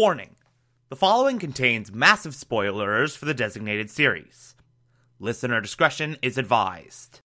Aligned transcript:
Warning 0.00 0.36
the 0.90 0.94
following 0.94 1.40
contains 1.40 1.90
massive 1.90 2.32
spoilers 2.32 3.16
for 3.16 3.24
the 3.24 3.34
designated 3.34 3.90
series. 3.90 4.54
Listener 5.18 5.60
discretion 5.60 6.16
is 6.22 6.38
advised. 6.38 7.20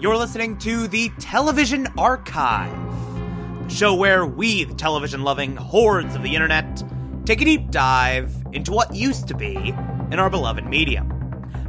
You're 0.00 0.16
listening 0.16 0.56
to 0.58 0.86
the 0.86 1.10
Television 1.18 1.88
Archive, 1.98 2.70
the 3.64 3.74
show 3.74 3.96
where 3.96 4.24
we, 4.24 4.62
the 4.62 4.74
television 4.74 5.24
loving 5.24 5.56
hordes 5.56 6.14
of 6.14 6.22
the 6.22 6.36
internet, 6.36 6.84
take 7.30 7.42
a 7.42 7.44
deep 7.44 7.70
dive 7.70 8.34
into 8.52 8.72
what 8.72 8.92
used 8.92 9.28
to 9.28 9.36
be 9.36 9.54
in 10.10 10.18
our 10.18 10.28
beloved 10.28 10.66
medium. 10.66 11.08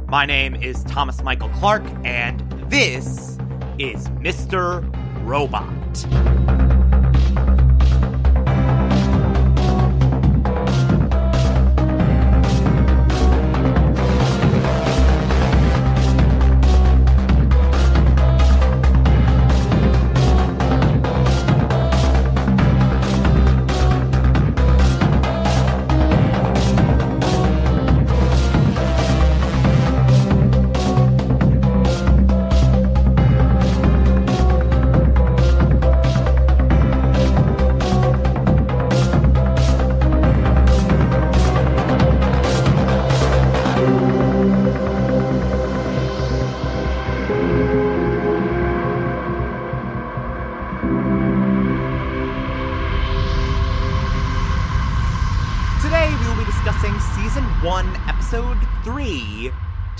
My 0.08 0.26
name 0.26 0.56
is 0.56 0.82
Thomas 0.82 1.22
Michael 1.22 1.50
Clark, 1.50 1.84
and 2.02 2.40
this 2.68 3.38
is 3.78 4.08
Mr. 4.08 4.82
Robot. 5.24 6.41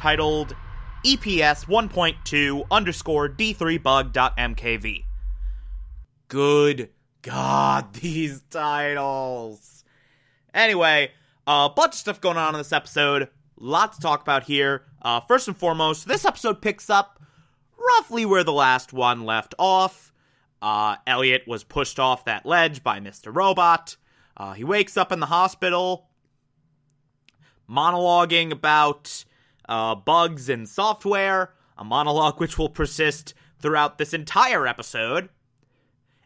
Titled 0.02 0.56
EPS 1.06 1.66
1.2 1.66 2.66
underscore 2.72 3.28
D3 3.28 3.80
bug.mkv. 3.80 5.04
Good 6.26 6.90
God, 7.22 7.94
these 8.00 8.42
titles. 8.50 9.84
Anyway, 10.52 11.12
a 11.46 11.70
bunch 11.70 11.92
of 11.92 11.98
stuff 11.98 12.20
going 12.20 12.36
on 12.36 12.52
in 12.52 12.58
this 12.58 12.72
episode. 12.72 13.28
Lot 13.56 13.92
to 13.92 14.00
talk 14.00 14.22
about 14.22 14.42
here. 14.42 14.82
Uh, 15.02 15.20
first 15.20 15.46
and 15.46 15.56
foremost, 15.56 16.08
this 16.08 16.24
episode 16.24 16.60
picks 16.60 16.90
up 16.90 17.22
roughly 17.78 18.26
where 18.26 18.42
the 18.42 18.52
last 18.52 18.92
one 18.92 19.24
left 19.24 19.54
off. 19.56 20.12
Uh, 20.60 20.96
Elliot 21.06 21.44
was 21.46 21.62
pushed 21.62 22.00
off 22.00 22.24
that 22.24 22.44
ledge 22.44 22.82
by 22.82 22.98
Mr. 22.98 23.32
Robot. 23.32 23.96
Uh, 24.36 24.54
he 24.54 24.64
wakes 24.64 24.96
up 24.96 25.12
in 25.12 25.20
the 25.20 25.26
hospital, 25.26 26.08
monologuing 27.70 28.50
about 28.50 29.24
uh, 29.68 29.94
bugs 29.94 30.48
in 30.48 30.66
software, 30.66 31.52
a 31.78 31.84
monologue 31.84 32.40
which 32.40 32.58
will 32.58 32.68
persist 32.68 33.34
throughout 33.60 33.98
this 33.98 34.12
entire 34.12 34.66
episode 34.66 35.28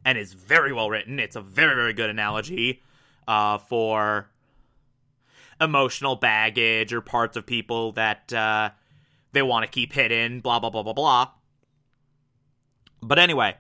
and 0.05 0.17
is 0.17 0.33
very 0.33 0.73
well 0.73 0.89
written. 0.89 1.19
It's 1.19 1.37
a 1.37 1.41
very, 1.41 1.75
very 1.75 1.93
good 1.93 2.11
analogy 2.11 2.83
uh, 3.29 3.59
for 3.59 4.31
emotional 5.61 6.17
baggage 6.17 6.93
or 6.93 7.01
parts 7.01 7.37
of 7.37 7.47
people 7.47 7.93
that 7.93 8.33
uh, 8.33 8.71
they 9.33 9.43
want 9.43 9.65
to 9.65 9.71
keep 9.71 9.93
hidden, 9.93 10.41
blah, 10.41 10.59
blah, 10.59 10.71
blah, 10.71 10.83
blah, 10.83 10.93
blah. 10.93 11.31
But 13.03 13.19
anyway, 13.19 13.57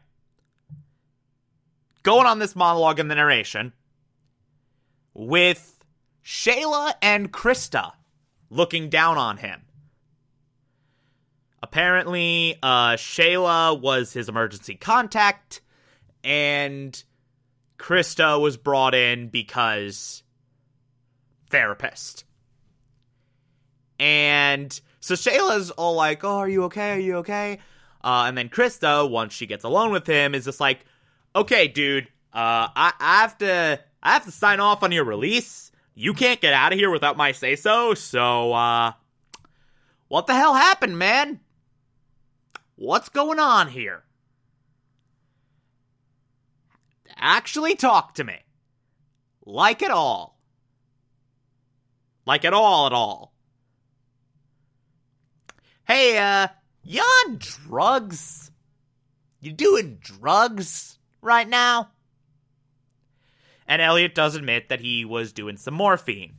going 2.02 2.26
on 2.26 2.38
this 2.38 2.56
monologue 2.56 3.00
in 3.00 3.08
the 3.08 3.14
narration 3.14 3.72
with 5.14 5.84
Shayla 6.24 6.94
and 7.02 7.32
Krista 7.32 7.92
looking 8.50 8.88
down 8.88 9.18
on 9.18 9.38
him. 9.38 9.62
Apparently, 11.62 12.58
uh, 12.62 12.92
Shayla 12.92 13.80
was 13.80 14.12
his 14.12 14.28
emergency 14.28 14.74
contact, 14.74 15.60
and 16.22 17.02
Krista 17.78 18.40
was 18.40 18.56
brought 18.56 18.94
in 18.94 19.28
because 19.28 20.22
therapist. 21.50 22.24
And 23.98 24.78
so 25.00 25.14
Shayla's 25.14 25.70
all 25.70 25.94
like, 25.94 26.24
"Oh, 26.24 26.38
are 26.38 26.48
you 26.48 26.64
okay? 26.64 26.92
Are 26.92 27.00
you 27.00 27.16
okay?" 27.16 27.58
Uh, 28.04 28.24
and 28.28 28.36
then 28.36 28.48
Krista, 28.48 29.08
once 29.08 29.32
she 29.32 29.46
gets 29.46 29.64
alone 29.64 29.90
with 29.90 30.06
him, 30.06 30.34
is 30.34 30.44
just 30.44 30.60
like, 30.60 30.84
"Okay, 31.34 31.68
dude, 31.68 32.08
uh, 32.32 32.68
I, 32.76 32.92
I 33.00 33.20
have 33.22 33.38
to, 33.38 33.80
I 34.02 34.12
have 34.12 34.24
to 34.26 34.30
sign 34.30 34.60
off 34.60 34.82
on 34.82 34.92
your 34.92 35.04
release. 35.04 35.72
You 35.94 36.12
can't 36.12 36.40
get 36.40 36.52
out 36.52 36.74
of 36.74 36.78
here 36.78 36.90
without 36.90 37.16
my 37.16 37.32
say 37.32 37.56
so. 37.56 37.94
So, 37.94 38.52
uh, 38.52 38.92
what 40.08 40.26
the 40.26 40.34
hell 40.34 40.54
happened, 40.54 40.98
man? 40.98 41.40
What's 42.76 43.08
going 43.08 43.40
on 43.40 43.68
here? 43.68 44.04
Actually, 47.16 47.74
talk 47.74 48.14
to 48.14 48.24
me. 48.24 48.36
Like 49.44 49.80
it 49.80 49.90
all. 49.90 50.38
Like 52.26 52.44
it 52.44 52.52
all 52.52 52.86
at 52.86 52.92
all. 52.92 53.32
Hey, 55.84 56.18
uh, 56.18 56.48
you 56.82 57.00
on 57.00 57.38
drugs? 57.38 58.50
You 59.40 59.52
doing 59.52 59.98
drugs 60.00 60.98
right 61.22 61.48
now? 61.48 61.90
And 63.66 63.80
Elliot 63.80 64.14
does 64.14 64.34
admit 64.34 64.68
that 64.68 64.80
he 64.80 65.04
was 65.04 65.32
doing 65.32 65.56
some 65.56 65.74
morphine. 65.74 66.34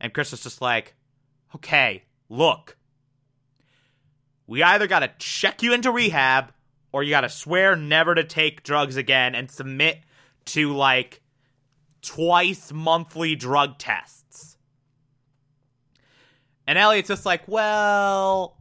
And 0.00 0.12
Chris 0.12 0.32
is 0.32 0.42
just 0.42 0.60
like, 0.60 0.94
okay, 1.54 2.04
look. 2.28 2.76
We 4.52 4.62
either 4.62 4.86
gotta 4.86 5.10
check 5.18 5.62
you 5.62 5.72
into 5.72 5.90
rehab, 5.90 6.52
or 6.92 7.02
you 7.02 7.08
gotta 7.08 7.30
swear 7.30 7.74
never 7.74 8.14
to 8.14 8.22
take 8.22 8.62
drugs 8.62 8.98
again 8.98 9.34
and 9.34 9.50
submit 9.50 10.00
to 10.44 10.74
like 10.74 11.22
twice 12.02 12.70
monthly 12.70 13.34
drug 13.34 13.78
tests. 13.78 14.58
And 16.66 16.78
Elliot's 16.78 17.08
just 17.08 17.24
like, 17.24 17.48
well, 17.48 18.58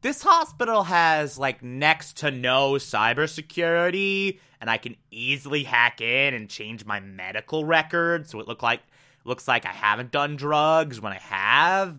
this 0.00 0.22
hospital 0.22 0.84
has 0.84 1.38
like 1.38 1.62
next 1.62 2.16
to 2.20 2.30
no 2.30 2.76
cybersecurity, 2.76 4.40
and 4.58 4.70
I 4.70 4.78
can 4.78 4.96
easily 5.10 5.64
hack 5.64 6.00
in 6.00 6.32
and 6.32 6.48
change 6.48 6.86
my 6.86 7.00
medical 7.00 7.66
record 7.66 8.26
so 8.26 8.40
it 8.40 8.48
look 8.48 8.62
like 8.62 8.80
looks 9.26 9.46
like 9.46 9.66
I 9.66 9.72
haven't 9.72 10.12
done 10.12 10.36
drugs 10.36 10.98
when 10.98 11.12
I 11.12 11.18
have. 11.18 11.98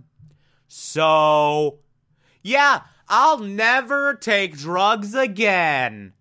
So, 0.67 1.77
yeah, 2.41 2.81
I'll 3.09 3.40
never 3.40 4.16
take 4.16 4.57
drugs 4.57 5.16
again. 5.16 6.13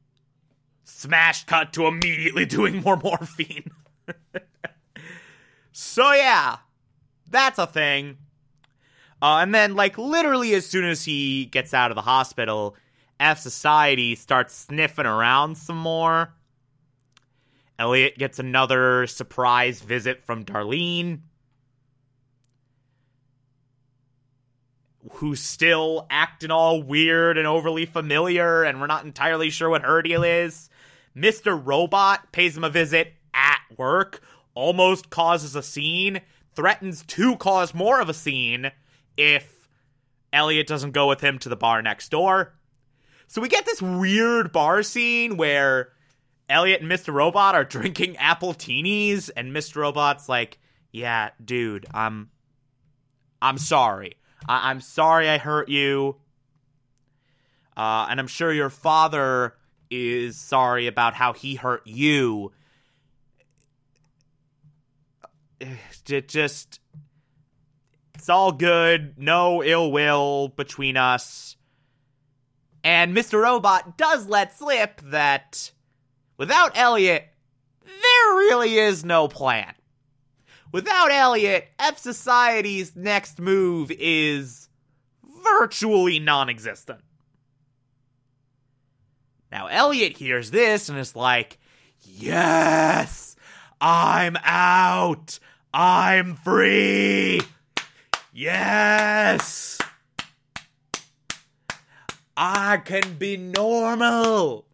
Smash 0.84 1.44
cut 1.44 1.72
to 1.74 1.86
immediately 1.86 2.46
doing 2.46 2.82
more 2.82 2.96
morphine. 2.96 3.70
so 5.72 6.12
yeah, 6.12 6.58
that's 7.28 7.58
a 7.58 7.66
thing. 7.66 8.18
Uh, 9.20 9.38
and 9.38 9.54
then, 9.54 9.74
like, 9.74 9.96
literally 9.96 10.54
as 10.54 10.66
soon 10.66 10.84
as 10.84 11.04
he 11.04 11.46
gets 11.46 11.72
out 11.72 11.90
of 11.90 11.94
the 11.94 12.02
hospital, 12.02 12.76
F 13.18 13.38
Society 13.38 14.14
starts 14.14 14.54
sniffing 14.54 15.06
around 15.06 15.56
some 15.56 15.78
more. 15.78 16.34
Elliot 17.78 18.18
gets 18.18 18.38
another 18.38 19.06
surprise 19.06 19.80
visit 19.80 20.24
from 20.24 20.44
Darlene, 20.44 21.20
who's 25.12 25.40
still 25.40 26.06
acting 26.10 26.50
all 26.50 26.82
weird 26.82 27.38
and 27.38 27.46
overly 27.46 27.86
familiar, 27.86 28.64
and 28.64 28.80
we're 28.80 28.86
not 28.86 29.04
entirely 29.04 29.50
sure 29.50 29.70
what 29.70 29.82
her 29.82 30.02
deal 30.02 30.22
is. 30.22 30.68
Mr. 31.16 31.60
Robot 31.62 32.32
pays 32.32 32.56
him 32.56 32.64
a 32.64 32.70
visit 32.70 33.14
at 33.32 33.60
work, 33.76 34.20
almost 34.54 35.10
causes 35.10 35.54
a 35.54 35.62
scene, 35.62 36.20
threatens 36.54 37.02
to 37.04 37.36
cause 37.36 37.74
more 37.74 38.00
of 38.00 38.08
a 38.08 38.14
scene 38.14 38.70
if 39.16 39.68
Elliot 40.32 40.66
doesn't 40.66 40.92
go 40.92 41.08
with 41.08 41.20
him 41.20 41.38
to 41.38 41.48
the 41.48 41.56
bar 41.56 41.80
next 41.82 42.10
door. 42.10 42.54
So 43.28 43.40
we 43.40 43.48
get 43.48 43.64
this 43.64 43.82
weird 43.82 44.52
bar 44.52 44.82
scene 44.82 45.36
where 45.36 45.92
Elliot 46.48 46.82
and 46.82 46.90
Mr. 46.90 47.12
Robot 47.12 47.54
are 47.54 47.64
drinking 47.76 48.14
appletinis, 48.14 49.30
and 49.36 49.52
Mr. 49.52 49.76
Robot's 49.76 50.28
like, 50.28 50.58
yeah, 50.92 51.30
dude, 51.44 51.86
I'm 51.92 52.30
I'm 53.42 53.58
sorry. 53.58 54.16
I- 54.48 54.70
I'm 54.70 54.80
sorry 54.80 55.28
I 55.28 55.38
hurt 55.38 55.68
you. 55.68 56.16
Uh, 57.76 58.06
and 58.08 58.18
I'm 58.18 58.26
sure 58.26 58.52
your 58.52 58.70
father 58.70 59.54
is 59.90 60.38
sorry 60.38 60.86
about 60.86 61.14
how 61.14 61.32
he 61.32 61.54
hurt 61.56 61.82
you. 61.86 62.52
It 66.08 66.28
just 66.28 66.78
it's 68.14 68.28
all 68.28 68.52
good, 68.52 69.14
no 69.18 69.62
ill 69.62 69.90
will 69.90 70.48
between 70.48 70.96
us. 70.96 71.56
And 72.84 73.16
Mr. 73.16 73.42
Robot 73.42 73.98
does 73.98 74.26
let 74.26 74.56
slip 74.56 75.00
that 75.06 75.72
without 76.36 76.76
Elliot, 76.76 77.24
there 77.84 78.34
really 78.34 78.78
is 78.78 79.04
no 79.04 79.26
plan. 79.28 79.74
Without 80.76 81.10
Elliot, 81.10 81.68
F 81.78 81.96
Society's 81.96 82.94
next 82.94 83.38
move 83.38 83.90
is 83.90 84.68
virtually 85.42 86.18
non 86.18 86.50
existent. 86.50 87.00
Now, 89.50 89.68
Elliot 89.68 90.18
hears 90.18 90.50
this 90.50 90.90
and 90.90 90.98
is 90.98 91.16
like, 91.16 91.56
Yes, 92.02 93.36
I'm 93.80 94.36
out. 94.44 95.38
I'm 95.72 96.34
free. 96.34 97.40
Yes. 98.34 99.78
I 102.36 102.76
can 102.84 103.14
be 103.14 103.38
normal. 103.38 104.66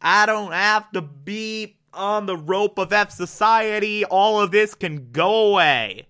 I 0.00 0.24
don't 0.24 0.52
have 0.52 0.90
to 0.92 1.02
be 1.02 1.76
on 1.94 2.26
the 2.26 2.36
rope 2.36 2.78
of 2.78 2.92
F 2.92 3.10
society. 3.10 4.04
All 4.04 4.40
of 4.40 4.50
this 4.50 4.74
can 4.74 5.10
go 5.12 5.52
away. 5.52 6.08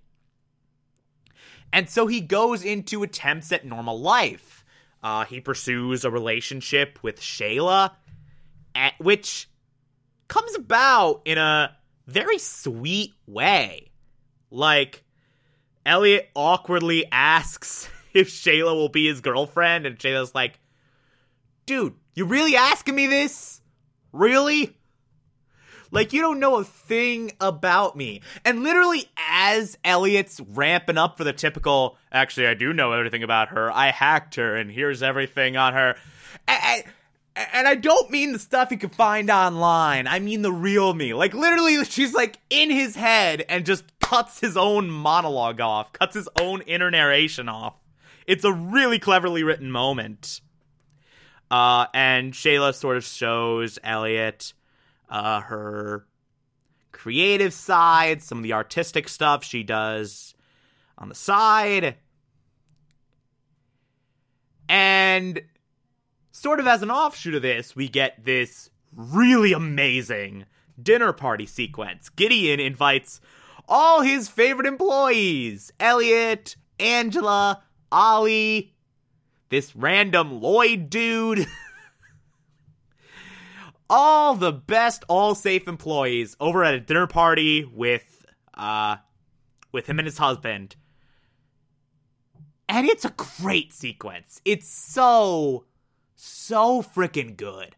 And 1.72 1.88
so 1.88 2.06
he 2.06 2.20
goes 2.20 2.64
into 2.64 3.02
attempts 3.02 3.50
at 3.50 3.64
normal 3.64 3.98
life. 3.98 4.64
Uh, 5.02 5.24
he 5.24 5.40
pursues 5.40 6.04
a 6.04 6.10
relationship 6.10 6.98
with 7.02 7.20
Shayla, 7.20 7.92
at, 8.74 8.94
which 8.98 9.48
comes 10.28 10.54
about 10.54 11.22
in 11.24 11.38
a 11.38 11.76
very 12.06 12.38
sweet 12.38 13.14
way. 13.26 13.90
Like, 14.50 15.02
Elliot 15.84 16.30
awkwardly 16.34 17.06
asks 17.10 17.88
if 18.12 18.28
Shayla 18.28 18.74
will 18.74 18.90
be 18.90 19.08
his 19.08 19.20
girlfriend, 19.20 19.86
and 19.86 19.98
Shayla's 19.98 20.34
like, 20.34 20.60
dude, 21.66 21.94
you 22.14 22.26
really 22.26 22.54
asking 22.54 22.94
me 22.94 23.06
this? 23.06 23.60
Really? 24.12 24.76
Like, 25.92 26.14
you 26.14 26.22
don't 26.22 26.40
know 26.40 26.56
a 26.56 26.64
thing 26.64 27.32
about 27.38 27.96
me. 27.96 28.22
And 28.46 28.62
literally, 28.62 29.10
as 29.28 29.78
Elliot's 29.84 30.40
ramping 30.40 30.96
up 30.96 31.18
for 31.18 31.24
the 31.24 31.34
typical, 31.34 31.98
actually, 32.10 32.46
I 32.46 32.54
do 32.54 32.72
know 32.72 32.92
everything 32.92 33.22
about 33.22 33.48
her. 33.50 33.70
I 33.70 33.90
hacked 33.90 34.36
her, 34.36 34.56
and 34.56 34.70
here's 34.70 35.02
everything 35.02 35.58
on 35.58 35.74
her. 35.74 35.96
And, 36.48 37.68
I 37.68 37.74
don't 37.74 38.10
mean 38.10 38.32
the 38.32 38.38
stuff 38.38 38.70
you 38.70 38.78
can 38.78 38.90
find 38.90 39.30
online. 39.30 40.06
I 40.06 40.18
mean 40.18 40.40
the 40.40 40.52
real 40.52 40.94
me. 40.94 41.12
Like, 41.12 41.34
literally, 41.34 41.84
she's 41.84 42.14
like 42.14 42.38
in 42.48 42.70
his 42.70 42.96
head 42.96 43.44
and 43.48 43.66
just 43.66 43.84
cuts 44.00 44.40
his 44.40 44.56
own 44.56 44.90
monologue 44.90 45.60
off, 45.60 45.92
cuts 45.92 46.14
his 46.14 46.28
own 46.40 46.62
inner 46.62 46.90
narration 46.90 47.50
off. 47.50 47.74
It's 48.26 48.44
a 48.44 48.52
really 48.52 48.98
cleverly 48.98 49.42
written 49.42 49.70
moment. 49.70 50.40
Uh, 51.50 51.86
and 51.92 52.32
Shayla 52.32 52.74
sort 52.74 52.96
of 52.96 53.04
shows 53.04 53.78
Elliot 53.84 54.54
uh, 55.12 55.42
her 55.42 56.06
creative 56.90 57.52
side, 57.52 58.22
some 58.22 58.38
of 58.38 58.44
the 58.44 58.54
artistic 58.54 59.08
stuff 59.08 59.44
she 59.44 59.62
does 59.62 60.34
on 60.96 61.10
the 61.10 61.14
side. 61.14 61.96
And 64.70 65.42
sort 66.30 66.60
of 66.60 66.66
as 66.66 66.82
an 66.82 66.90
offshoot 66.90 67.34
of 67.34 67.42
this, 67.42 67.76
we 67.76 67.88
get 67.88 68.24
this 68.24 68.70
really 68.96 69.52
amazing 69.52 70.46
dinner 70.82 71.12
party 71.12 71.44
sequence. 71.44 72.08
Gideon 72.08 72.58
invites 72.58 73.20
all 73.68 74.00
his 74.00 74.28
favorite 74.28 74.66
employees 74.66 75.72
Elliot, 75.78 76.56
Angela, 76.80 77.62
Ollie, 77.90 78.74
this 79.50 79.76
random 79.76 80.40
Lloyd 80.40 80.88
dude. 80.88 81.46
all 83.94 84.34
the 84.34 84.52
best 84.52 85.06
Allsafe 85.08 85.68
employees 85.68 86.34
over 86.40 86.64
at 86.64 86.72
a 86.72 86.80
dinner 86.80 87.06
party 87.06 87.64
with 87.64 88.24
uh 88.54 88.96
with 89.70 89.86
him 89.86 89.98
and 89.98 90.06
his 90.06 90.16
husband. 90.16 90.76
And 92.70 92.86
it's 92.86 93.04
a 93.04 93.12
great 93.42 93.74
sequence. 93.74 94.40
It's 94.46 94.66
so 94.66 95.66
so 96.16 96.80
freaking 96.80 97.36
good. 97.36 97.76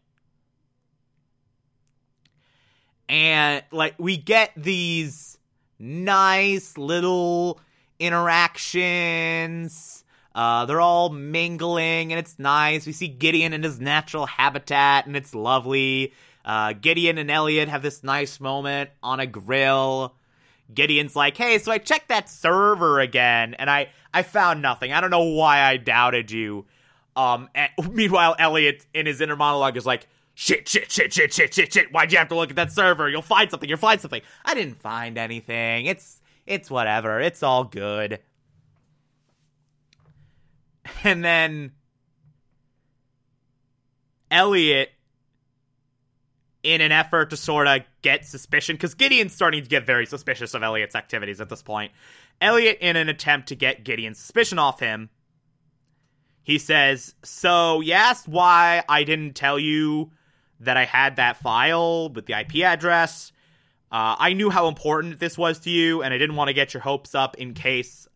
And 3.09 3.61
like 3.73 3.95
we 3.99 4.15
get 4.15 4.53
these 4.55 5.37
nice 5.77 6.77
little 6.77 7.59
interactions. 7.99 10.04
Uh, 10.35 10.65
they're 10.65 10.81
all 10.81 11.09
mingling 11.09 12.11
and 12.11 12.19
it's 12.19 12.37
nice. 12.37 12.85
We 12.85 12.91
see 12.91 13.07
Gideon 13.07 13.53
in 13.53 13.63
his 13.63 13.79
natural 13.79 14.25
habitat 14.25 15.07
and 15.07 15.15
it's 15.15 15.33
lovely. 15.33 16.13
Uh, 16.43 16.73
Gideon 16.73 17.17
and 17.17 17.31
Elliot 17.31 17.69
have 17.69 17.81
this 17.81 18.03
nice 18.03 18.41
moment 18.41 18.89
on 19.01 19.21
a 19.21 19.25
grill. 19.25 20.13
Gideon's 20.73 21.15
like, 21.15 21.37
"Hey, 21.37 21.57
so 21.57 21.71
I 21.71 21.77
checked 21.77 22.09
that 22.09 22.29
server 22.29 22.99
again, 22.99 23.53
and 23.53 23.69
I 23.69 23.89
I 24.13 24.23
found 24.23 24.61
nothing. 24.61 24.91
I 24.91 24.99
don't 24.99 25.09
know 25.09 25.23
why 25.23 25.61
I 25.61 25.77
doubted 25.77 26.31
you." 26.31 26.65
Um, 27.15 27.49
meanwhile, 27.91 28.35
Elliot 28.37 28.85
in 28.93 29.05
his 29.05 29.21
inner 29.21 29.35
monologue 29.35 29.77
is 29.77 29.85
like, 29.85 30.07
"Shit, 30.33 30.67
shit, 30.67 30.91
shit, 30.91 31.13
shit, 31.13 31.33
shit, 31.33 31.53
shit, 31.53 31.73
shit. 31.73 31.93
Why'd 31.93 32.11
you 32.11 32.17
have 32.17 32.29
to 32.29 32.35
look 32.35 32.49
at 32.49 32.55
that 32.57 32.71
server? 32.71 33.09
You'll 33.09 33.21
find 33.21 33.49
something. 33.49 33.69
You'll 33.69 33.77
find 33.77 34.01
something. 34.01 34.21
I 34.43 34.53
didn't 34.53 34.77
find 34.77 35.17
anything. 35.17 35.85
It's 35.85 36.19
it's 36.45 36.69
whatever. 36.69 37.21
It's 37.21 37.41
all 37.41 37.63
good." 37.63 38.19
And 41.05 41.23
then 41.23 41.71
Elliot 44.31 44.89
in 46.63 46.81
an 46.81 46.91
effort 46.91 47.29
to 47.29 47.37
sort 47.37 47.67
of 47.67 47.81
get 48.01 48.25
suspicion, 48.25 48.75
because 48.75 48.95
Gideon's 48.95 49.33
starting 49.33 49.61
to 49.61 49.69
get 49.69 49.85
very 49.85 50.07
suspicious 50.07 50.55
of 50.55 50.63
Elliot's 50.63 50.95
activities 50.95 51.39
at 51.39 51.47
this 51.47 51.61
point. 51.61 51.91
Elliot, 52.41 52.79
in 52.81 52.95
an 52.95 53.07
attempt 53.07 53.49
to 53.49 53.55
get 53.55 53.83
Gideon's 53.83 54.17
suspicion 54.17 54.57
off 54.57 54.79
him, 54.79 55.11
he 56.41 56.57
says, 56.57 57.13
So, 57.23 57.83
asked 57.91 58.27
why 58.27 58.83
I 58.89 59.03
didn't 59.03 59.35
tell 59.35 59.59
you 59.59 60.11
that 60.61 60.75
I 60.75 60.85
had 60.85 61.17
that 61.17 61.37
file 61.37 62.09
with 62.09 62.25
the 62.25 62.33
IP 62.33 62.63
address. 62.63 63.31
Uh, 63.91 64.15
I 64.17 64.33
knew 64.33 64.49
how 64.49 64.67
important 64.67 65.19
this 65.19 65.37
was 65.37 65.59
to 65.59 65.69
you, 65.69 66.01
and 66.01 66.11
I 66.15 66.17
didn't 66.17 66.35
want 66.35 66.47
to 66.47 66.53
get 66.55 66.73
your 66.73 66.81
hopes 66.81 67.13
up 67.13 67.37
in 67.37 67.53
case. 67.53 68.07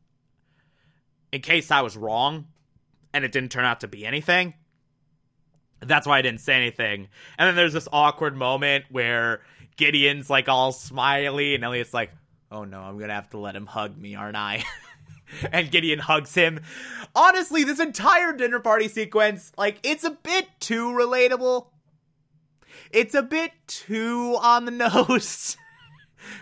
In 1.31 1.41
case 1.41 1.69
I 1.69 1.81
was 1.81 1.95
wrong 1.95 2.47
and 3.13 3.25
it 3.25 3.31
didn't 3.31 3.51
turn 3.51 3.65
out 3.65 3.81
to 3.81 3.87
be 3.87 4.05
anything. 4.05 4.53
That's 5.81 6.05
why 6.05 6.19
I 6.19 6.21
didn't 6.21 6.41
say 6.41 6.53
anything. 6.55 7.07
And 7.37 7.47
then 7.47 7.55
there's 7.55 7.73
this 7.73 7.87
awkward 7.91 8.35
moment 8.35 8.85
where 8.89 9.41
Gideon's 9.77 10.29
like 10.29 10.49
all 10.49 10.71
smiley, 10.71 11.55
and 11.55 11.63
Elliot's 11.63 11.93
like, 11.93 12.11
oh 12.51 12.65
no, 12.65 12.81
I'm 12.81 12.99
gonna 12.99 13.13
have 13.13 13.29
to 13.31 13.37
let 13.37 13.55
him 13.55 13.65
hug 13.65 13.97
me, 13.97 14.15
aren't 14.15 14.35
I? 14.35 14.63
and 15.51 15.71
Gideon 15.71 15.99
hugs 15.99 16.33
him. 16.33 16.59
Honestly, 17.15 17.63
this 17.63 17.79
entire 17.79 18.33
dinner 18.33 18.59
party 18.59 18.87
sequence, 18.87 19.51
like, 19.57 19.79
it's 19.83 20.03
a 20.03 20.11
bit 20.11 20.47
too 20.59 20.89
relatable. 20.89 21.67
It's 22.91 23.13
a 23.13 23.23
bit 23.23 23.51
too 23.67 24.37
on 24.41 24.65
the 24.65 24.71
nose 25.07 25.57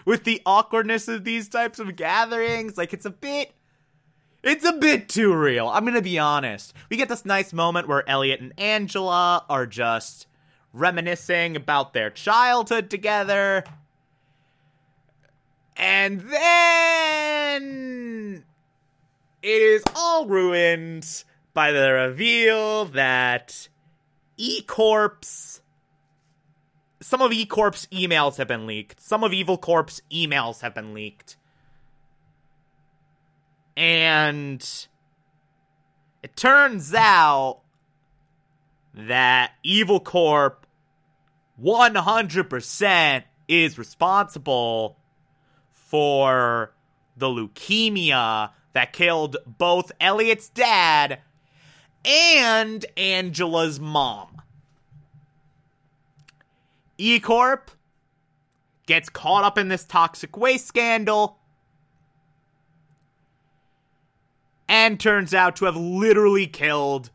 with 0.05 0.23
the 0.23 0.41
awkwardness 0.45 1.07
of 1.07 1.23
these 1.23 1.49
types 1.49 1.79
of 1.79 1.95
gatherings. 1.95 2.77
Like, 2.77 2.93
it's 2.93 3.05
a 3.05 3.11
bit 3.11 3.53
it's 4.49 4.65
a 4.65 4.73
bit 4.73 5.09
too 5.09 5.33
real. 5.33 5.67
I'm 5.67 5.85
gonna 5.85 6.01
be 6.01 6.19
honest. 6.19 6.73
We 6.89 6.97
get 6.97 7.09
this 7.09 7.25
nice 7.25 7.53
moment 7.53 7.87
where 7.87 8.07
Elliot 8.09 8.41
and 8.41 8.53
Angela 8.57 9.45
are 9.49 9.65
just 9.65 10.27
reminiscing 10.73 11.55
about 11.55 11.93
their 11.93 12.09
childhood 12.09 12.89
together. 12.89 13.63
And 15.75 16.21
then 16.21 17.63
it 19.41 19.61
is 19.61 19.83
all 19.95 20.25
ruined 20.25 21.23
by 21.53 21.71
the 21.71 21.91
reveal 21.91 22.85
that 22.85 23.69
E 24.37 24.61
some 26.99 27.21
of 27.21 27.31
E 27.31 27.45
Corp's 27.45 27.85
emails 27.87 28.37
have 28.37 28.47
been 28.47 28.67
leaked. 28.67 28.99
Some 28.99 29.23
of 29.23 29.33
Evil 29.33 29.57
Corp's 29.57 30.01
emails 30.11 30.61
have 30.61 30.75
been 30.75 30.93
leaked. 30.93 31.37
And 33.77 34.67
it 36.23 36.35
turns 36.35 36.95
out 36.95 37.59
that 38.95 39.51
Evil 39.61 39.99
Corp 39.99 40.65
100% 41.61 43.23
is 43.47 43.77
responsible 43.77 44.97
for 45.71 46.73
the 47.15 47.27
leukemia 47.27 48.49
that 48.73 48.93
killed 48.93 49.37
both 49.45 49.91
Elliot's 50.01 50.49
dad 50.49 51.19
and 52.03 52.83
Angela's 52.97 53.79
mom. 53.79 54.41
E 56.97 57.19
Corp 57.19 57.69
gets 58.87 59.09
caught 59.09 59.43
up 59.43 59.59
in 59.59 59.67
this 59.67 59.85
toxic 59.85 60.35
waste 60.35 60.65
scandal 60.65 61.36
and 64.67 64.99
turns 64.99 65.33
out 65.33 65.55
to 65.57 65.65
have 65.65 65.75
literally 65.75 66.47
killed 66.47 67.09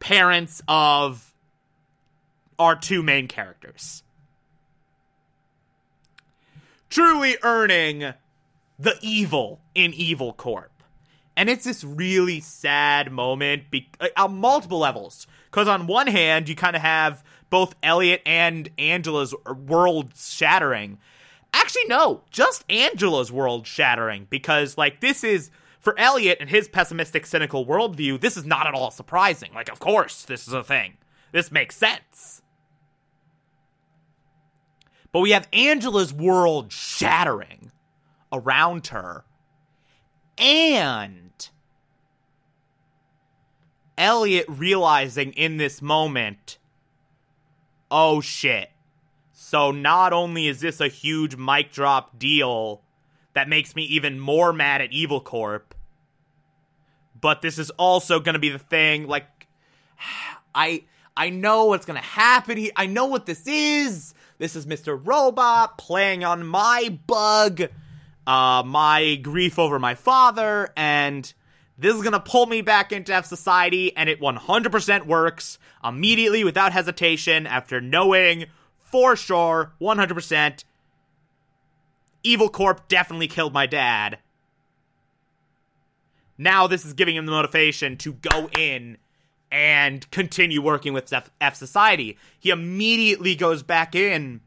parents 0.00 0.62
of 0.68 1.34
our 2.58 2.76
two 2.76 3.02
main 3.02 3.28
characters. 3.28 4.02
Truly 6.90 7.36
earning 7.42 8.14
the 8.78 8.96
evil 9.00 9.60
in 9.74 9.92
Evil 9.94 10.32
Corp. 10.32 10.70
And 11.36 11.50
it's 11.50 11.64
this 11.64 11.82
really 11.82 12.40
sad 12.40 13.10
moment 13.10 13.70
be- 13.70 13.88
uh, 13.98 14.08
on 14.16 14.38
multiple 14.38 14.78
levels. 14.78 15.26
Because 15.50 15.68
on 15.68 15.86
one 15.86 16.06
hand, 16.06 16.48
you 16.48 16.54
kind 16.54 16.76
of 16.76 16.82
have 16.82 17.24
both 17.50 17.74
Elliot 17.82 18.22
and 18.26 18.68
Angela's 18.78 19.34
world 19.46 20.12
shattering. 20.16 20.98
Actually, 21.52 21.86
no, 21.86 22.22
just 22.30 22.64
Angela's 22.70 23.32
world 23.32 23.66
shattering. 23.66 24.26
Because, 24.30 24.76
like, 24.78 25.00
this 25.00 25.24
is, 25.24 25.50
for 25.84 25.96
Elliot 25.98 26.38
and 26.40 26.48
his 26.48 26.66
pessimistic, 26.66 27.26
cynical 27.26 27.66
worldview, 27.66 28.18
this 28.18 28.38
is 28.38 28.46
not 28.46 28.66
at 28.66 28.72
all 28.72 28.90
surprising. 28.90 29.50
Like, 29.54 29.70
of 29.70 29.78
course, 29.78 30.24
this 30.24 30.48
is 30.48 30.54
a 30.54 30.64
thing. 30.64 30.96
This 31.30 31.52
makes 31.52 31.76
sense. 31.76 32.40
But 35.12 35.20
we 35.20 35.32
have 35.32 35.46
Angela's 35.52 36.12
world 36.12 36.72
shattering 36.72 37.70
around 38.32 38.88
her. 38.88 39.24
And 40.38 41.48
Elliot 43.98 44.46
realizing 44.48 45.32
in 45.34 45.58
this 45.58 45.82
moment, 45.82 46.58
oh 47.90 48.22
shit. 48.22 48.70
So 49.32 49.70
not 49.70 50.12
only 50.12 50.48
is 50.48 50.60
this 50.60 50.80
a 50.80 50.88
huge 50.88 51.36
mic 51.36 51.70
drop 51.70 52.18
deal 52.18 52.82
that 53.34 53.48
makes 53.48 53.76
me 53.76 53.84
even 53.84 54.18
more 54.18 54.52
mad 54.52 54.80
at 54.80 54.92
Evil 54.92 55.20
Corp, 55.20 55.74
but 57.20 57.42
this 57.42 57.58
is 57.58 57.70
also 57.70 58.20
going 58.20 58.34
to 58.34 58.38
be 58.38 58.50
the 58.50 58.58
thing 58.58 59.06
like 59.06 59.26
I 60.54 60.84
I 61.16 61.30
know 61.30 61.66
what's 61.66 61.86
going 61.86 62.00
to 62.00 62.06
happen 62.06 62.56
Here. 62.56 62.72
I 62.76 62.86
know 62.86 63.06
what 63.06 63.26
this 63.26 63.46
is. 63.46 64.14
This 64.38 64.56
is 64.56 64.66
Mr. 64.66 65.00
Robot 65.00 65.78
playing 65.78 66.24
on 66.24 66.44
my 66.44 66.98
bug, 67.06 67.62
uh 68.26 68.62
my 68.64 69.16
grief 69.16 69.58
over 69.58 69.78
my 69.78 69.94
father 69.94 70.72
and 70.76 71.32
this 71.76 71.94
is 71.94 72.02
gonna 72.02 72.20
pull 72.20 72.46
me 72.46 72.60
back 72.62 72.92
into 72.92 73.12
F 73.12 73.26
Society, 73.26 73.96
and 73.96 74.08
it 74.08 74.20
100% 74.20 75.06
works 75.06 75.58
immediately 75.82 76.44
without 76.44 76.72
hesitation 76.72 77.46
after 77.46 77.80
knowing 77.80 78.46
for 78.78 79.16
sure 79.16 79.72
100% 79.80 80.64
Evil 82.24 82.48
Corp 82.48 82.88
definitely 82.88 83.28
killed 83.28 83.52
my 83.52 83.66
dad. 83.66 84.18
Now 86.36 86.66
this 86.66 86.84
is 86.84 86.94
giving 86.94 87.14
him 87.14 87.26
the 87.26 87.32
motivation 87.32 87.96
to 87.98 88.14
go 88.14 88.48
in 88.58 88.96
and 89.52 90.10
continue 90.10 90.60
working 90.60 90.92
with 90.92 91.12
F, 91.12 91.30
F 91.40 91.54
Society. 91.54 92.18
He 92.40 92.50
immediately 92.50 93.36
goes 93.36 93.62
back 93.62 93.94
in 93.94 94.40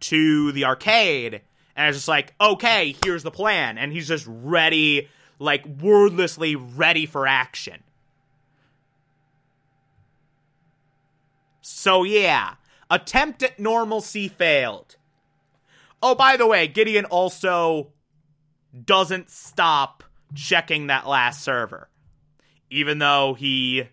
to 0.00 0.52
the 0.52 0.64
arcade 0.64 1.42
and 1.76 1.90
is 1.90 1.96
just 1.96 2.08
like, 2.08 2.32
okay, 2.40 2.96
here's 3.04 3.22
the 3.22 3.30
plan. 3.30 3.76
And 3.76 3.92
he's 3.92 4.08
just 4.08 4.24
ready 4.26 5.08
like 5.38 5.66
wordlessly 5.66 6.56
ready 6.56 7.04
for 7.04 7.26
action. 7.26 7.82
So 11.60 12.04
yeah, 12.04 12.54
attempt 12.88 13.42
at 13.42 13.58
normalcy 13.58 14.28
failed. 14.28 14.96
Oh, 16.02 16.14
by 16.14 16.36
the 16.36 16.46
way, 16.46 16.68
Gideon 16.68 17.04
also 17.06 17.92
doesn't 18.84 19.30
stop 19.30 20.04
checking 20.34 20.88
that 20.88 21.06
last 21.06 21.42
server, 21.42 21.88
even 22.70 22.98
though 22.98 23.34
he 23.34 23.88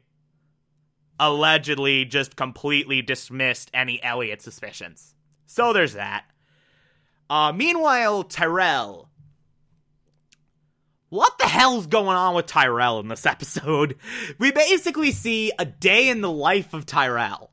allegedly 1.20 2.06
just 2.06 2.36
completely 2.36 3.02
dismissed 3.02 3.72
any 3.74 4.04
Elliot 4.04 4.42
suspicions. 4.42 5.16
So 5.46 5.74
there's 5.74 5.94
that. 5.94 6.26
Uh, 7.30 7.54
meanwhile, 7.54 8.24
Tyrell 8.24 9.10
what 11.14 11.38
the 11.38 11.46
hell's 11.46 11.86
going 11.86 12.18
on 12.18 12.34
with 12.34 12.48
Tyrell 12.48 13.00
in 13.00 13.08
this 13.08 13.26
episode? 13.28 13.98
We 14.40 14.52
basically 14.52 15.12
see 15.12 15.52
a 15.60 15.66
day 15.66 16.10
in 16.10 16.22
the 16.22 16.32
life 16.32 16.74
of 16.74 16.88
Tyrell. 16.88 17.52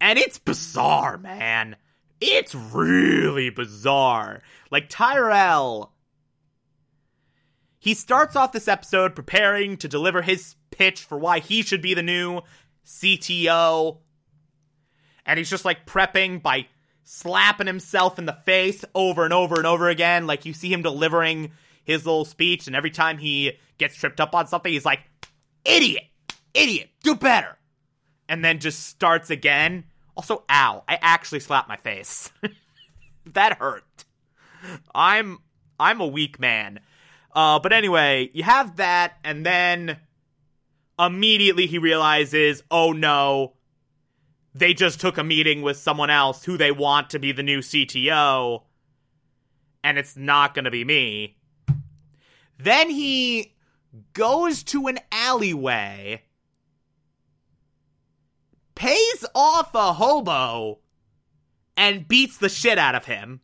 And 0.00 0.18
it's 0.18 0.38
bizarre, 0.38 1.18
man. 1.18 1.76
It's 2.20 2.54
really 2.54 3.50
bizarre. 3.50 4.42
Like, 4.70 4.88
Tyrell. 4.88 5.92
He 7.78 7.94
starts 7.94 8.36
off 8.36 8.52
this 8.52 8.68
episode 8.68 9.16
preparing 9.16 9.78
to 9.78 9.88
deliver 9.88 10.20
his 10.20 10.54
pitch 10.70 11.02
for 11.02 11.16
why 11.16 11.38
he 11.38 11.62
should 11.62 11.80
be 11.80 11.94
the 11.94 12.02
new 12.02 12.42
CTO. 12.84 13.98
And 15.24 15.38
he's 15.38 15.48
just 15.48 15.64
like 15.64 15.86
prepping 15.86 16.42
by 16.42 16.66
slapping 17.04 17.66
himself 17.66 18.18
in 18.18 18.26
the 18.26 18.32
face 18.32 18.84
over 18.94 19.24
and 19.24 19.32
over 19.32 19.56
and 19.56 19.66
over 19.66 19.88
again. 19.88 20.26
Like 20.26 20.44
you 20.44 20.52
see 20.52 20.72
him 20.72 20.82
delivering 20.82 21.52
his 21.84 22.04
little 22.04 22.24
speech, 22.24 22.66
and 22.66 22.76
every 22.76 22.90
time 22.90 23.18
he 23.18 23.52
gets 23.78 23.96
tripped 23.96 24.20
up 24.20 24.34
on 24.34 24.46
something, 24.46 24.72
he's 24.72 24.84
like, 24.84 25.00
idiot, 25.64 26.04
idiot, 26.54 26.90
do 27.02 27.14
better. 27.14 27.56
And 28.28 28.44
then 28.44 28.60
just 28.60 28.86
starts 28.86 29.30
again. 29.30 29.84
Also, 30.16 30.44
ow, 30.50 30.84
I 30.88 30.98
actually 31.00 31.40
slapped 31.40 31.68
my 31.68 31.76
face. 31.76 32.30
that 33.26 33.58
hurt. 33.58 34.04
I'm 34.94 35.38
I'm 35.78 36.00
a 36.00 36.06
weak 36.06 36.38
man. 36.38 36.80
Uh, 37.34 37.58
but 37.58 37.72
anyway, 37.72 38.30
you 38.32 38.42
have 38.42 38.76
that, 38.76 39.14
and 39.24 39.46
then 39.46 39.98
immediately 40.98 41.66
he 41.66 41.78
realizes, 41.78 42.62
oh 42.70 42.92
no, 42.92 43.54
they 44.54 44.74
just 44.74 45.00
took 45.00 45.16
a 45.16 45.24
meeting 45.24 45.62
with 45.62 45.76
someone 45.76 46.10
else 46.10 46.44
who 46.44 46.56
they 46.56 46.72
want 46.72 47.10
to 47.10 47.18
be 47.18 47.32
the 47.32 47.42
new 47.42 47.60
CTO, 47.60 48.62
and 49.84 49.98
it's 49.98 50.16
not 50.16 50.54
going 50.54 50.64
to 50.64 50.70
be 50.70 50.84
me. 50.84 51.36
Then 52.58 52.90
he 52.90 53.54
goes 54.12 54.62
to 54.64 54.88
an 54.88 54.98
alleyway, 55.12 56.22
pays 58.80 59.26
off 59.34 59.74
a 59.74 59.92
hobo, 59.92 60.78
and 61.76 62.08
beats 62.08 62.38
the 62.38 62.48
shit 62.48 62.78
out 62.78 62.94
of 62.94 63.04
him. 63.04 63.42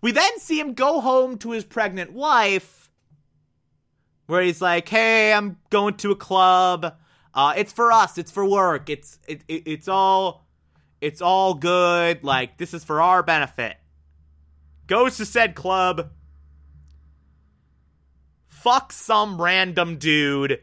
We 0.00 0.12
then 0.12 0.38
see 0.38 0.60
him 0.60 0.74
go 0.74 1.00
home 1.00 1.38
to 1.38 1.50
his 1.50 1.64
pregnant 1.64 2.12
wife, 2.12 2.88
where 4.26 4.42
he's 4.42 4.62
like, 4.62 4.88
hey, 4.88 5.32
I'm 5.32 5.58
going 5.70 5.94
to 5.94 6.12
a 6.12 6.16
club. 6.16 6.94
Uh, 7.34 7.54
it's 7.56 7.72
for 7.72 7.90
us. 7.90 8.16
It's 8.16 8.30
for 8.30 8.48
work. 8.48 8.88
It's 8.88 9.18
it, 9.26 9.42
it, 9.48 9.64
it's 9.66 9.88
all 9.88 10.46
it's 11.00 11.20
all 11.20 11.54
good. 11.54 12.22
Like 12.22 12.58
this 12.58 12.74
is 12.74 12.84
for 12.84 13.00
our 13.02 13.24
benefit. 13.24 13.76
Goes 14.86 15.16
to 15.16 15.24
said 15.24 15.56
club. 15.56 16.12
Fuck 18.46 18.92
some 18.92 19.42
random 19.42 19.96
dude. 19.96 20.60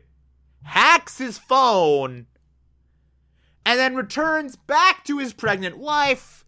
Hacks 0.64 1.18
his 1.18 1.38
phone. 1.38 2.28
And 3.66 3.80
then 3.80 3.96
returns 3.96 4.56
back 4.56 5.04
to 5.06 5.18
his 5.20 5.34
pregnant 5.34 5.78
wife, 5.78 6.46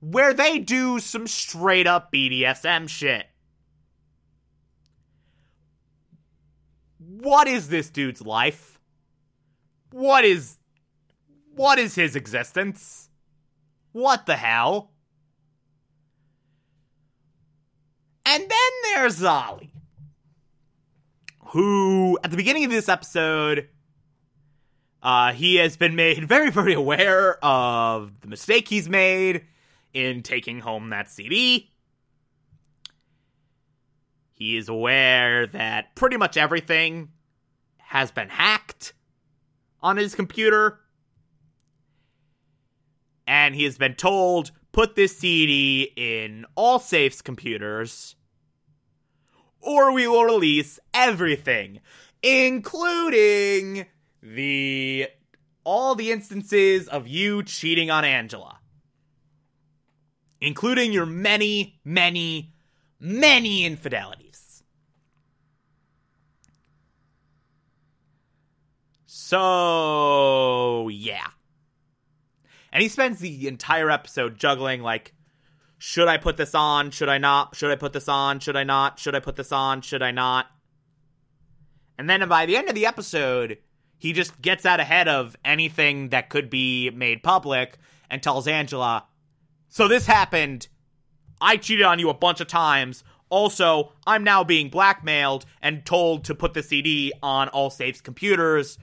where 0.00 0.34
they 0.34 0.58
do 0.58 0.98
some 0.98 1.26
straight 1.26 1.86
up 1.86 2.12
BDSM 2.12 2.88
shit. 2.88 3.26
What 6.98 7.46
is 7.46 7.68
this 7.68 7.90
dude's 7.90 8.22
life? 8.22 8.78
What 9.90 10.24
is. 10.24 10.56
What 11.54 11.78
is 11.78 11.94
his 11.94 12.16
existence? 12.16 13.10
What 13.92 14.26
the 14.26 14.36
hell? 14.36 14.92
And 18.24 18.42
then 18.42 18.70
there's 18.84 19.22
Ollie, 19.22 19.72
who, 21.50 22.18
at 22.22 22.30
the 22.30 22.36
beginning 22.36 22.64
of 22.64 22.70
this 22.70 22.88
episode, 22.88 23.68
uh, 25.02 25.32
he 25.32 25.56
has 25.56 25.76
been 25.76 25.96
made 25.96 26.24
very, 26.28 26.50
very 26.50 26.74
aware 26.74 27.44
of 27.44 28.20
the 28.20 28.28
mistake 28.28 28.68
he's 28.68 28.88
made 28.88 29.46
in 29.92 30.22
taking 30.22 30.60
home 30.60 30.90
that 30.90 31.10
CD. 31.10 31.70
He 34.32 34.56
is 34.56 34.68
aware 34.68 35.46
that 35.48 35.94
pretty 35.96 36.16
much 36.16 36.36
everything 36.36 37.10
has 37.78 38.10
been 38.10 38.28
hacked 38.28 38.94
on 39.82 39.96
his 39.96 40.14
computer. 40.14 40.78
And 43.26 43.54
he 43.54 43.64
has 43.64 43.76
been 43.76 43.94
told 43.94 44.50
put 44.72 44.94
this 44.94 45.16
CD 45.18 45.92
in 45.96 46.46
Allsafe's 46.56 47.20
computers, 47.20 48.14
or 49.60 49.92
we 49.92 50.06
will 50.06 50.24
release 50.24 50.78
everything, 50.94 51.80
including 52.22 53.86
the 54.22 55.08
all 55.64 55.94
the 55.94 56.10
instances 56.10 56.88
of 56.88 57.06
you 57.06 57.42
cheating 57.42 57.90
on 57.90 58.04
Angela. 58.04 58.58
Including 60.40 60.92
your 60.92 61.04
many, 61.06 61.78
many, 61.84 62.54
many 62.98 63.64
infidelities. 63.64 64.62
So, 69.06 70.88
yeah. 70.88 71.28
And 72.72 72.82
he 72.82 72.88
spends 72.88 73.20
the 73.20 73.46
entire 73.46 73.90
episode 73.90 74.38
juggling, 74.38 74.82
like, 74.82 75.12
should 75.82 76.08
I 76.08 76.18
put 76.18 76.36
this 76.36 76.54
on? 76.54 76.90
Should 76.90 77.08
I 77.08 77.16
not? 77.16 77.56
Should 77.56 77.70
I 77.70 77.74
put 77.74 77.94
this 77.94 78.06
on? 78.06 78.38
Should 78.38 78.54
I 78.54 78.64
not? 78.64 78.98
Should 78.98 79.14
I 79.14 79.20
put 79.20 79.36
this 79.36 79.50
on? 79.50 79.80
Should 79.80 80.02
I 80.02 80.10
not? 80.10 80.46
And 81.96 82.08
then 82.08 82.28
by 82.28 82.44
the 82.44 82.58
end 82.58 82.68
of 82.68 82.74
the 82.74 82.84
episode, 82.84 83.56
he 83.96 84.12
just 84.12 84.42
gets 84.42 84.66
out 84.66 84.78
ahead 84.78 85.08
of 85.08 85.36
anything 85.42 86.10
that 86.10 86.28
could 86.28 86.50
be 86.50 86.90
made 86.90 87.22
public 87.22 87.78
and 88.10 88.22
tells 88.22 88.46
Angela, 88.46 89.06
So 89.70 89.88
this 89.88 90.04
happened. 90.04 90.68
I 91.40 91.56
cheated 91.56 91.86
on 91.86 91.98
you 91.98 92.10
a 92.10 92.14
bunch 92.14 92.42
of 92.42 92.46
times. 92.46 93.02
Also, 93.30 93.92
I'm 94.06 94.22
now 94.22 94.44
being 94.44 94.68
blackmailed 94.68 95.46
and 95.62 95.86
told 95.86 96.24
to 96.24 96.34
put 96.34 96.52
the 96.52 96.62
CD 96.62 97.10
on 97.22 97.48
Allsafe's 97.48 98.02
computers. 98.02 98.76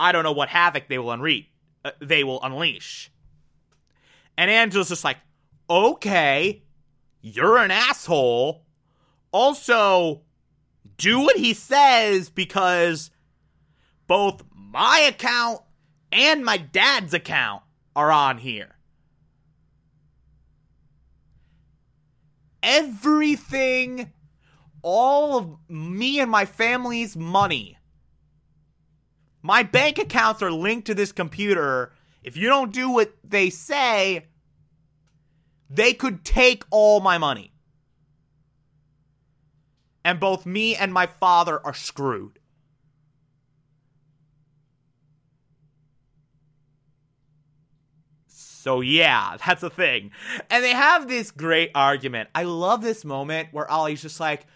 I 0.00 0.10
don't 0.10 0.24
know 0.24 0.32
what 0.32 0.48
havoc 0.48 0.88
they 0.88 0.98
will 0.98 1.16
unre- 1.16 1.46
uh, 1.84 1.92
they 2.00 2.24
will 2.24 2.42
unleash. 2.42 3.12
And 4.36 4.50
Angela's 4.50 4.88
just 4.88 5.04
like, 5.04 5.18
okay, 5.68 6.62
you're 7.20 7.58
an 7.58 7.70
asshole. 7.70 8.64
Also, 9.32 10.22
do 10.96 11.20
what 11.20 11.36
he 11.36 11.54
says 11.54 12.30
because 12.30 13.10
both 14.06 14.42
my 14.54 15.00
account 15.00 15.60
and 16.12 16.44
my 16.44 16.56
dad's 16.56 17.14
account 17.14 17.62
are 17.96 18.12
on 18.12 18.38
here. 18.38 18.76
Everything, 22.62 24.12
all 24.82 25.38
of 25.38 25.56
me 25.68 26.20
and 26.20 26.30
my 26.30 26.44
family's 26.44 27.16
money, 27.16 27.78
my 29.42 29.62
bank 29.62 29.98
accounts 29.98 30.42
are 30.42 30.50
linked 30.50 30.86
to 30.86 30.94
this 30.94 31.12
computer. 31.12 31.92
If 32.22 32.36
you 32.36 32.48
don't 32.48 32.72
do 32.72 32.88
what 32.88 33.12
they 33.22 33.50
say, 33.50 34.26
they 35.74 35.92
could 35.92 36.24
take 36.24 36.64
all 36.70 37.00
my 37.00 37.18
money. 37.18 37.52
And 40.04 40.20
both 40.20 40.46
me 40.46 40.76
and 40.76 40.92
my 40.92 41.06
father 41.06 41.64
are 41.64 41.74
screwed. 41.74 42.38
So 48.26 48.80
yeah, 48.80 49.36
that's 49.44 49.62
the 49.62 49.70
thing. 49.70 50.10
And 50.48 50.62
they 50.62 50.70
have 50.70 51.08
this 51.08 51.30
great 51.30 51.70
argument. 51.74 52.28
I 52.34 52.44
love 52.44 52.82
this 52.82 53.04
moment 53.04 53.48
where 53.52 53.70
Ollie's 53.70 54.02
just 54.02 54.20
like, 54.20 54.46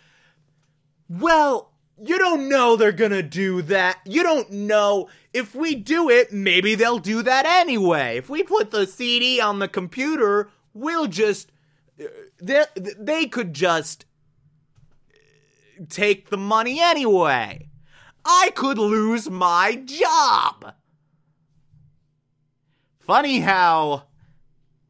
well, 1.09 1.73
you 2.01 2.19
don't 2.19 2.49
know 2.49 2.77
they're 2.77 2.93
gonna 2.93 3.23
do 3.23 3.61
that. 3.63 3.99
You 4.05 4.23
don't 4.23 4.51
know. 4.51 5.09
If 5.33 5.55
we 5.55 5.75
do 5.75 6.09
it, 6.09 6.33
maybe 6.33 6.75
they'll 6.75 6.99
do 6.99 7.23
that 7.23 7.45
anyway. 7.45 8.19
If 8.19 8.31
we 8.31 8.43
put 8.43 8.71
the 8.71 8.87
CD 8.87 9.41
on 9.41 9.59
the 9.59 9.69
computer, 9.69 10.51
we'll 10.79 11.07
just. 11.07 11.51
They, 12.41 12.65
they 12.77 13.27
could 13.27 13.53
just 13.55 14.05
take 15.89 16.31
the 16.31 16.37
money 16.37 16.81
anyway. 16.81 17.69
I 18.25 18.51
could 18.55 18.79
lose 18.79 19.29
my 19.31 19.75
job. 19.85 20.75
Funny 23.01 23.41
how 23.41 24.05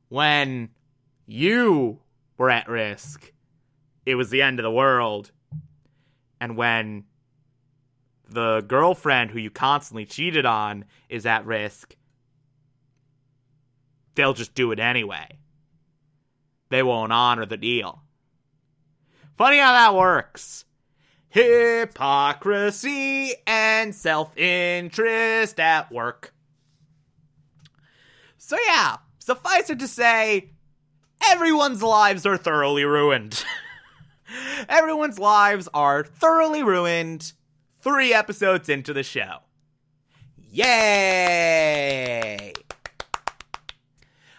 when 0.09 0.71
you 1.27 2.01
were 2.37 2.51
at 2.51 2.69
risk, 2.69 3.33
it 4.05 4.17
was 4.17 4.31
the 4.31 4.43
end 4.43 4.59
of 4.59 4.65
the 4.65 4.71
world. 4.71 5.31
And 6.41 6.57
when 6.57 7.05
the 8.29 8.61
girlfriend 8.67 9.31
who 9.31 9.39
you 9.39 9.51
constantly 9.51 10.05
cheated 10.05 10.45
on 10.45 10.85
is 11.09 11.27
at 11.27 11.47
risk, 11.47 11.95
they'll 14.15 14.35
just 14.35 14.55
do 14.55 14.73
it 14.73 14.81
anyway. 14.81 15.29
They 16.71 16.83
won't 16.83 17.13
honor 17.13 17.47
the 17.47 17.57
deal. 17.57 18.03
Funny 19.37 19.59
how 19.59 19.73
that 19.73 19.95
works. 19.95 20.65
Hypocrisy 21.29 23.35
and 23.47 23.95
self 23.95 24.37
interest 24.37 25.61
at 25.61 25.93
work. 25.93 26.35
So, 28.37 28.57
yeah, 28.67 28.97
suffice 29.19 29.71
it 29.71 29.79
to 29.79 29.89
say, 29.89 30.51
everyone's 31.31 31.83
lives 31.83 32.25
are 32.25 32.39
thoroughly 32.39 32.85
ruined. 32.85 33.45
everyone's 34.69 35.19
lives 35.19 35.69
are 35.75 36.05
thoroughly 36.05 36.63
ruined 36.63 37.33
three 37.81 38.15
episodes 38.15 38.69
into 38.69 38.93
the 38.93 39.03
show. 39.03 39.39
Yay! 40.51 42.53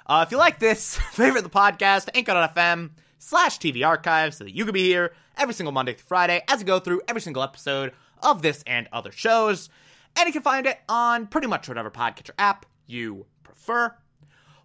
Uh, 0.09 0.25
if 0.25 0.31
you 0.31 0.37
like 0.39 0.57
this, 0.57 0.95
favorite 1.11 1.43
the 1.43 1.49
podcast, 1.51 2.09
anchor.fm 2.15 2.89
slash 3.19 3.59
TV 3.59 3.85
archive 3.85 4.33
so 4.33 4.43
that 4.43 4.55
you 4.55 4.65
can 4.65 4.73
be 4.73 4.83
here 4.83 5.13
every 5.37 5.53
single 5.53 5.71
Monday 5.71 5.93
through 5.93 6.07
Friday 6.07 6.41
as 6.47 6.57
we 6.57 6.65
go 6.65 6.79
through 6.79 6.99
every 7.07 7.21
single 7.21 7.43
episode 7.43 7.93
of 8.23 8.41
this 8.41 8.63
and 8.65 8.89
other 8.91 9.11
shows. 9.11 9.69
And 10.17 10.25
you 10.25 10.33
can 10.33 10.41
find 10.41 10.65
it 10.65 10.79
on 10.89 11.27
pretty 11.27 11.45
much 11.45 11.67
whatever 11.67 11.91
podcatcher 11.91 12.31
app 12.39 12.65
you 12.87 13.27
prefer. 13.43 13.93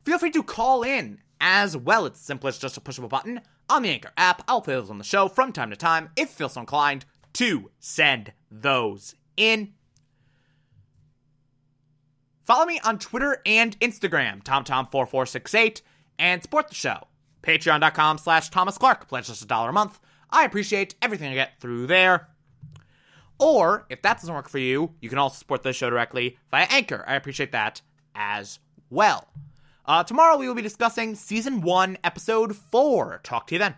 Feel 0.07 0.17
free 0.17 0.31
to 0.31 0.43
call 0.43 0.83
in 0.83 1.19
as 1.43 1.77
well. 1.77 2.07
It's 2.07 2.21
simple 2.21 2.49
as 2.49 2.57
just 2.57 2.77
to 2.77 2.81
push 2.81 2.97
a 2.97 3.07
button 3.07 3.43
on 3.69 3.83
the 3.83 3.91
Anchor 3.91 4.13
app. 4.17 4.43
I'll 4.49 4.63
play 4.63 4.75
those 4.77 4.89
on 4.89 4.97
the 4.97 5.05
show 5.05 5.29
from 5.29 5.53
time 5.53 5.69
to 5.69 5.77
time 5.77 6.09
if 6.17 6.31
you 6.31 6.35
feel 6.37 6.49
so 6.49 6.61
inclined 6.61 7.05
to 7.35 7.71
send 7.81 8.33
those 8.51 9.15
in. 9.37 9.75
Follow 12.45 12.67
me 12.67 12.79
on 12.85 12.99
Twitter 12.99 13.41
and 13.47 13.79
Instagram, 13.81 14.43
TomTom4468, 14.45 15.81
and 16.19 16.43
support 16.43 16.69
the 16.69 16.75
show. 16.75 17.09
Patreon.com 17.43 18.19
slash 18.19 18.51
Thomas 18.51 18.77
Clark. 18.77 19.09
Pledge 19.09 19.29
just 19.29 19.43
a 19.43 19.47
dollar 19.47 19.71
a 19.71 19.73
month. 19.73 19.99
I 20.31 20.45
appreciate 20.45 20.95
everything 21.01 21.31
I 21.33 21.35
get 21.35 21.59
through 21.59 21.87
there. 21.87 22.29
Or, 23.39 23.87
if 23.89 24.03
that 24.03 24.21
doesn't 24.21 24.35
work 24.35 24.49
for 24.49 24.59
you, 24.59 24.95
you 25.01 25.09
can 25.09 25.19
also 25.19 25.39
support 25.39 25.63
the 25.63 25.73
show 25.73 25.89
directly 25.91 26.39
via 26.51 26.67
Anchor. 26.71 27.03
I 27.07 27.15
appreciate 27.15 27.53
that 27.53 27.81
as 28.15 28.59
well. 28.91 29.27
Uh, 29.87 30.05
tomorrow 30.05 30.37
we 30.37 30.47
will 30.47 30.55
be 30.55 30.63
discussing 30.63 31.15
Season 31.15 31.63
1, 31.63 31.99
Episode 32.05 32.55
4. 32.55 33.21
Talk 33.23 33.47
to 33.49 33.55
you 33.55 33.59
then. 33.59 33.73